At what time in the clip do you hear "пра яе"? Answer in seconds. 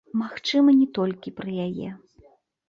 1.41-1.89